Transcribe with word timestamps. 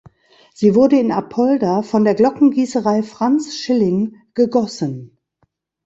Sie 0.55 0.73
wurde 0.73 0.97
in 0.97 1.11
Apolda 1.11 1.83
von 1.83 2.03
der 2.05 2.15
Glockengießerei 2.15 3.03
Franz 3.03 3.53
Schilling 3.53 4.15
gegossen. 4.33 5.19